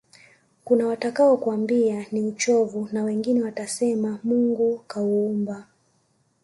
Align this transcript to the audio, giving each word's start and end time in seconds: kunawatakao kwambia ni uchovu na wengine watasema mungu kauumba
kunawatakao 0.63 1.37
kwambia 1.37 2.05
ni 2.11 2.21
uchovu 2.21 2.89
na 2.91 3.03
wengine 3.03 3.41
watasema 3.43 4.19
mungu 4.23 4.79
kauumba 4.87 5.67